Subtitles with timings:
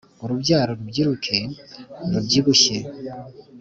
[0.23, 1.35] Urubyaro rubyiruke
[2.11, 2.77] rubyibushye